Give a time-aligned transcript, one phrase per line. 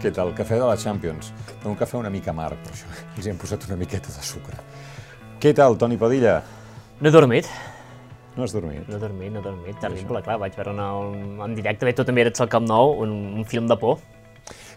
[0.00, 0.30] Què tal?
[0.36, 1.32] Cafè de la Champions.
[1.68, 4.56] Un cafè una mica amarg, per això els hi hem posat una miqueta de sucre.
[5.40, 6.38] Què tal, Toni Padilla?
[7.00, 7.48] No he dormit,
[8.36, 8.86] No has dormit?
[8.88, 9.76] no he dormit, no he dormit.
[9.82, 12.94] Terrible, clar, vaig veure una, un, en directe, bé, tu també eres al Camp Nou,
[13.02, 13.98] un, un film de por.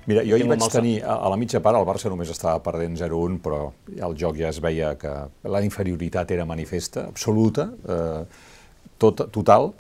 [0.09, 2.98] Mira, jo hi vaig tenir, a, a la mitja part el Barça només estava perdent
[2.99, 3.62] 0-1, però
[3.94, 5.13] el joc ja es veia que
[5.48, 8.26] la inferioritat era manifesta, absoluta, eh,
[8.99, 9.71] tot, total,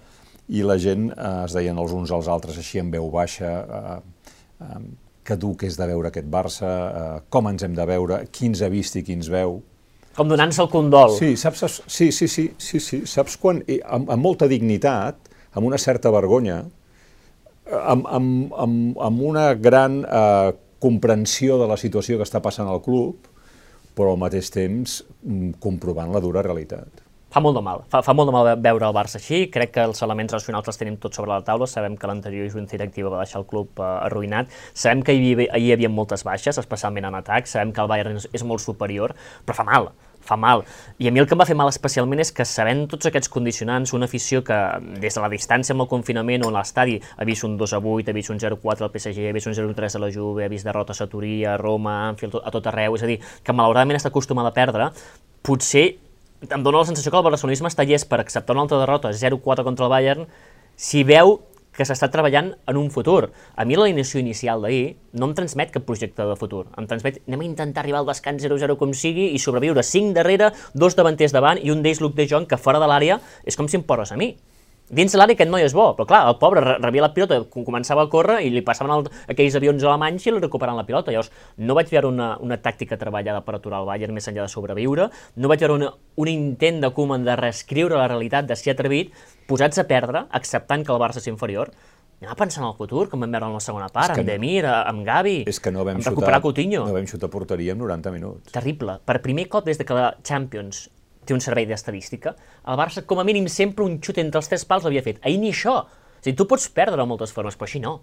[0.53, 3.51] i la gent eh, es deien els uns als altres així en veu baixa,
[3.81, 4.29] eh,
[4.69, 4.83] eh,
[5.23, 8.49] que dur que és de veure aquest Barça, eh, com ens hem de veure, qui
[8.51, 9.61] ens ha vist i qui ens veu.
[10.13, 11.15] Com donant-se el condol.
[11.17, 15.69] Sí, saps, sí, sí, sí, sí, sí, saps quan, i amb, amb molta dignitat, amb
[15.69, 16.61] una certa vergonya,
[17.79, 20.51] amb, amb, amb, amb una gran eh,
[20.83, 23.29] comprensió de la situació que està passant al club,
[23.93, 27.02] però al mateix temps mm, comprovant la dura realitat.
[27.33, 29.71] Fa molt de mal, fa, fa molt de mal ve- veure el Barça així, crec
[29.73, 33.09] que els elements racionals els tenim tots sobre la taula, sabem que l'anterior junta directiva
[33.09, 37.09] va deixar el club eh, arruïnat, sabem que hi havia, hi havia moltes baixes, especialment
[37.09, 39.15] en atac, sabem que el Bayern és, és molt superior,
[39.47, 39.89] però fa mal,
[40.23, 40.61] fa mal.
[41.01, 43.33] I a mi el que em va fer mal especialment és que sabent tots aquests
[43.33, 44.59] condicionants, una afició que
[45.01, 47.81] des de la distància amb el confinament o a l'estadi ha vist un 2 a
[47.81, 50.53] 8, ha vist un 0-4 al PSG, ha vist un 0-3 a la Juve, ha
[50.53, 53.57] vist derrotes a Turí, a Roma, a Anfield, a tot arreu, és a dir, que
[53.57, 54.93] malauradament està acostumada a perdre,
[55.41, 55.95] potser
[56.49, 59.63] em dóna la sensació que el barcelonisme està llest per acceptar una altra derrota 0-4
[59.63, 60.27] contra el Bayern
[60.75, 61.39] si veu
[61.73, 63.31] que s'està treballant en un futur.
[63.57, 66.67] A mi l'alineació inicial d'ahir no em transmet cap projecte de futur.
[66.77, 70.51] Em transmet, anem a intentar arribar al descans 0-0 com sigui i sobreviure 5 darrere,
[70.73, 73.69] dos davanters davant i un d'ells, Luc de Jong, que fora de l'àrea és com
[73.69, 74.35] si em poses a mi.
[74.89, 77.37] Dins de l'àrea aquest noi és bo, però clar, el pobre re- rebia la pilota,
[77.49, 80.85] com- començava a córrer i li passaven el, aquells avions alemanys i li recuperaven la
[80.85, 81.09] pilota.
[81.11, 84.51] Llavors, no vaig veure una, una tàctica treballada per aturar el Bayern més enllà de
[84.51, 85.07] sobreviure,
[85.39, 85.89] no vaig veure una,
[86.19, 89.13] un intent de Koeman de reescriure la realitat, de ser atrevit,
[89.47, 91.71] posats a perdre, acceptant que el Barça és inferior,
[92.19, 94.65] anem a pensar en el futur, com vam veure en la segona part, amb Demir,
[94.67, 96.83] amb Gavi, És que no vam amb xutar, recuperar Coutinho.
[96.85, 98.51] no vam xutar porteria en 90 minuts.
[98.51, 98.99] Terrible.
[99.03, 100.89] Per primer cop des de que la Champions
[101.25, 102.35] té un servei d'estadística,
[102.67, 105.21] el Barça com a mínim sempre un xut entre els tres pals l'havia fet.
[105.23, 105.79] Ahir ni això.
[105.83, 107.97] O sigui, tu pots perdre de moltes formes, però així no.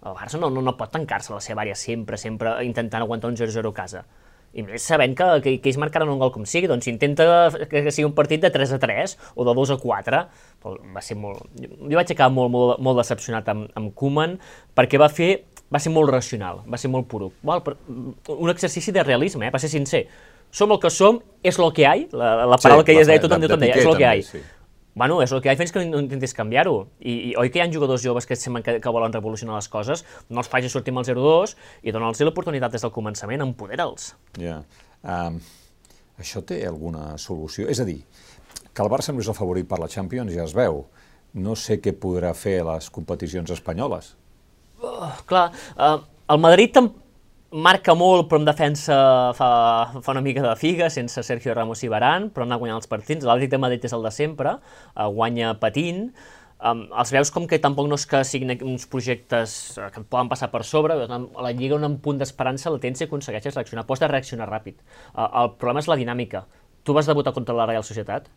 [0.00, 3.30] El Barça no, no, no pot tancar-se a la seva àrea sempre, sempre intentant aguantar
[3.30, 4.04] un 0-0 a casa.
[4.50, 7.84] I més sabent que, que, que ells marcaran un gol com sigui, doncs intenta que,
[7.84, 10.22] que sigui un partit de 3 a 3 o de 2 a 4,
[10.62, 11.44] però va ser molt...
[11.60, 14.40] Jo, vaig acabar molt, molt, molt decepcionat amb, amb Koeman
[14.74, 15.30] perquè va fer
[15.70, 17.30] va ser molt racional, va ser molt puro.
[17.46, 17.62] Val,
[18.34, 19.52] un exercici de realisme, eh?
[19.54, 20.02] va ser sincer.
[20.50, 23.00] Som el que som, és lo que hi ha, la, la Sí, paraula que la
[23.00, 24.40] ella es deia, tothom deia, Piqué és lo que hi sí.
[25.00, 26.88] Bueno, és el que hi ha fins que no intentis canviar-ho.
[26.98, 29.68] I, I oi que hi ha jugadors joves que semblen que, que volen revolucionar les
[29.70, 31.54] coses, no els facis sortir amb el 0-2
[31.86, 34.10] i dona'ls l'oportunitat des del començament, empodera'ls.
[34.42, 34.58] Ja.
[35.06, 35.38] Um,
[36.18, 37.68] això té alguna solució?
[37.70, 38.00] És a dir,
[38.74, 40.82] que el Barça no és el favorit per la Champions ja es veu.
[41.38, 44.16] No sé què podrà fer a les competicions espanyoles.
[44.82, 45.96] Oh, clar, eh,
[46.34, 46.90] el Madrid tam-
[47.50, 48.96] marca molt, però en defensa
[49.34, 49.50] fa,
[50.02, 53.26] fa una mica de figa, sense Sergio Ramos i Varane, però anar guanyant els partits.
[53.26, 54.56] L'Atlètic de Madrid és el de sempre,
[54.94, 56.10] eh, guanya patint,
[56.62, 60.30] um, els veus com que tampoc no és que siguin uns projectes eh, que poden
[60.30, 64.10] passar per sobre, a la Lliga un punt d'esperança latent si aconsegueixes reaccionar, pots de
[64.12, 64.78] reaccionar ràpid.
[65.16, 66.46] Uh, el problema és la dinàmica.
[66.84, 68.30] Tu vas debutar contra la Real Societat,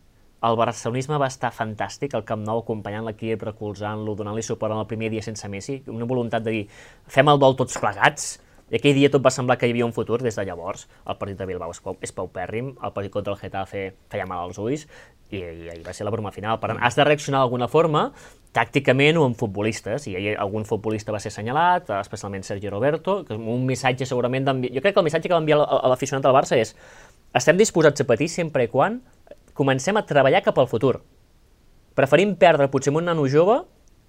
[0.43, 4.89] el barcelonisme va estar fantàstic, el Camp Nou acompanyant l'equip, recolzant-lo, donant-li suport en el
[4.89, 6.63] primer dia sense Messi, una voluntat de dir,
[7.07, 8.33] fem el dol tots plegats,
[8.71, 10.87] i aquell dia tot va semblar que hi havia un futur des de llavors.
[11.05, 14.47] El partit de Bilbao és, pau, és paupèrrim, el partit contra el Getafe feia mal
[14.47, 14.87] als ulls,
[15.33, 16.59] i, i ahir va ser la broma final.
[16.61, 18.05] Per tant, has de reaccionar d'alguna forma,
[18.53, 23.37] tàcticament o amb futbolistes, i ahir algun futbolista va ser assenyalat, especialment Sergi Roberto, que
[23.37, 26.59] un missatge segurament Jo crec que el missatge que va enviar a l'aficionat del Barça
[26.59, 26.75] és
[27.33, 29.01] estem disposats a patir sempre i quan
[29.57, 30.99] comencem a treballar cap al futur.
[31.97, 33.63] Preferim perdre potser amb un nano jove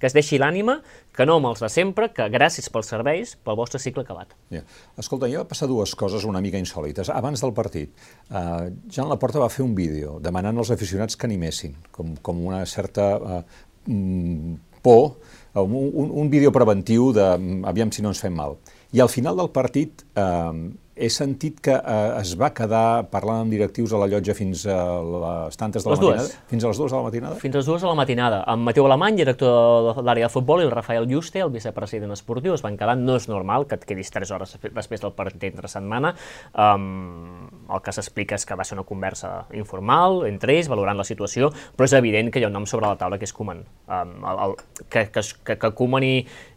[0.05, 0.75] que es deixi l'ànima,
[1.17, 4.35] que no amb els de sempre, que gràcies pels serveis, pel vostre cicle acabat.
[4.53, 4.61] Ja.
[5.01, 7.09] Escolta, jo va passar dues coses una mica insòlites.
[7.09, 7.95] Abans del partit,
[8.29, 12.61] eh, Jan Laporta va fer un vídeo demanant als aficionats que animessin, com, com una
[12.69, 13.41] certa eh,
[13.87, 15.17] mm, por,
[15.55, 18.59] un, un, un vídeo preventiu de mm, aviam si no ens fem mal.
[18.93, 20.53] I al final del partit eh,
[20.97, 24.79] he sentit que eh, es va quedar parlant amb directius a la llotja fins a
[25.03, 26.17] les tantes de la Les dues.
[26.21, 26.45] matinada?
[26.51, 27.39] Fins a les dues de la matinada?
[27.43, 30.63] Fins a les dues de la matinada, amb Mateu Alemany, director de l'àrea de futbol,
[30.63, 32.97] i el Rafael Juste, el vicepresident esportiu, es van quedar.
[32.97, 36.15] No és normal que et quedis 3 hores després del partit entre setmana.
[36.55, 41.05] Um, el que s'explica és que va ser una conversa informal entre ells, valorant la
[41.09, 43.65] situació, però és evident que hi ha un nom sobre la taula que és Koeman.
[43.89, 44.57] Um, el, el,
[44.89, 46.15] que, que, que, que Koeman i,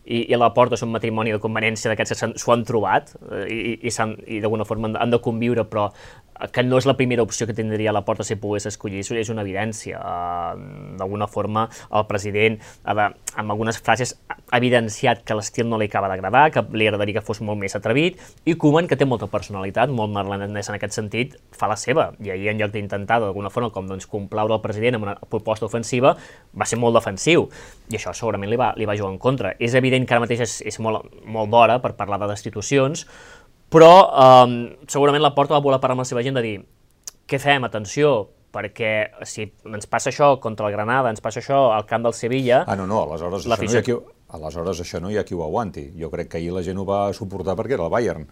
[0.08, 3.44] i, i la Porta és un matrimoni de conveniència d'aquests que s'ho han trobat eh,
[3.52, 3.60] i,
[3.90, 3.92] i,
[4.38, 5.90] i d'alguna forma han de conviure, però
[6.54, 9.32] que no és la primera opció que tindria la porta si pogués escollir, això és
[9.34, 9.98] una evidència.
[9.98, 16.10] Uh, D'alguna forma, el president, amb algunes frases, ha evidenciat que l'estil no li acaba
[16.12, 19.90] d'agradar, que li agradaria que fos molt més atrevit, i Koeman, que té molta personalitat,
[19.94, 23.72] molt marlanès en aquest sentit, fa la seva, i ahir en lloc d'intentar d'alguna forma
[23.74, 26.14] com doncs, complaure el president amb una proposta ofensiva,
[26.54, 27.48] va ser molt defensiu,
[27.90, 29.56] i això segurament li va, li va jugar en contra.
[29.60, 33.06] És evident que ara mateix és, és molt, molt d'hora per parlar de destitucions,
[33.74, 34.58] però um,
[34.88, 36.58] segurament la Porta va voler parlar amb la seva gent de dir
[37.28, 38.92] què fem, atenció, perquè
[39.28, 42.64] si ens passa això contra el Granada, ens passa això al camp del Sevilla...
[42.66, 43.98] Ah, no, no, aleshores això no, hi ha qui,
[44.38, 45.90] aleshores això no hi ha qui ho aguanti.
[46.00, 48.26] Jo crec que ahir la gent ho va suportar perquè era el Bayern,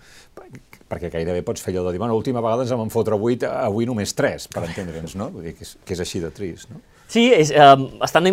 [0.90, 3.88] perquè gairebé pots fer allò de dir, bueno, l'última vegada ens vam fotre 8, avui
[3.90, 5.30] només 3, per entendre'ns, no?
[5.36, 6.82] Vull dir que és, que és així de trist, no?
[7.12, 8.32] Sí, és, um, estan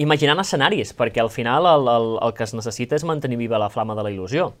[0.00, 3.70] imaginant escenaris, perquè al final el, el, el que es necessita és mantenir viva la
[3.72, 4.52] flama de la il·lusió.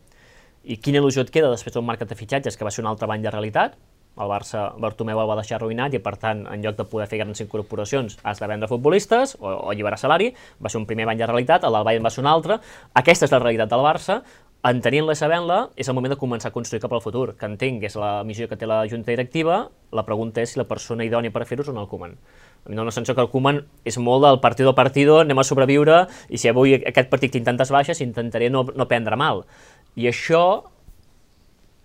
[0.62, 3.08] I quina il·lusió et queda després d'un mercat de fitxatges que va ser un altre
[3.10, 3.78] bany de realitat?
[4.12, 7.22] El Barça, Bartomeu el va deixar arruïnat i, per tant, en lloc de poder fer
[7.22, 10.28] grans incorporacions, has de vendre futbolistes o, o alliberar salari.
[10.60, 12.60] Va ser un primer bany de realitat, el del Bayern va ser un altre.
[13.00, 14.20] Aquesta és la realitat del Barça.
[14.68, 17.80] Entenint-la i sabent-la, és el moment de començar a construir cap al futur, que entenc
[17.82, 19.64] que és la missió que té la Junta Directiva.
[19.90, 22.14] La pregunta és si la persona idònia per fer-ho és el Koeman.
[22.66, 26.04] Dona la sensació que el Koeman és molt del partido a partido, anem a sobreviure,
[26.30, 29.42] i si avui aquest partit tinc tantes baixes, intentaré no, no prendre mal.
[29.98, 30.44] I això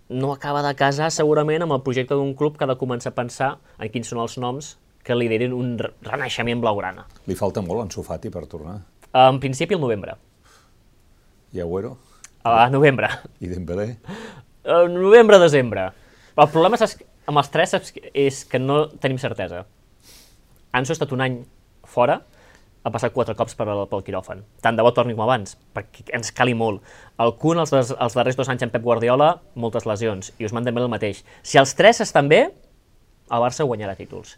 [0.08, 3.16] no acaba de casar segurament amb el projecte d'un club que ha de començar a
[3.16, 7.06] pensar en quins són els noms que liderin un renaixement blaugrana.
[7.26, 8.78] Li falta molt en Sofati per tornar?
[9.16, 10.14] En principi el novembre.
[11.56, 11.96] I Agüero?
[12.44, 13.10] A novembre.
[13.40, 13.96] I Dembélé?
[14.64, 15.88] Novembre-desembre.
[16.38, 16.94] El problema és,
[17.26, 17.74] amb els tres
[18.12, 19.64] és que no tenim certesa.
[20.76, 21.38] Anso ha estat un any
[21.88, 22.18] fora,
[22.84, 24.44] ha passat quatre cops per, pel quiròfan.
[24.64, 26.84] Tant de bo torni com abans, perquè ens cali molt.
[27.20, 30.88] El Kun, els, els darrers dos anys en Pep Guardiola, moltes lesions, i Usman Dembélé
[30.88, 31.24] el mateix.
[31.42, 32.44] Si els tres estan bé,
[33.28, 34.36] el Barça guanyarà títols.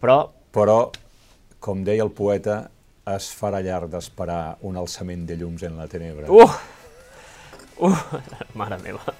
[0.00, 0.22] Però...
[0.56, 0.78] Però,
[1.60, 2.62] com deia el poeta,
[3.12, 6.30] es farà llarg d'esperar un alçament de llums en la tenebra.
[6.32, 6.48] Uh!
[7.90, 7.94] Uh!
[8.58, 9.16] Mare meva.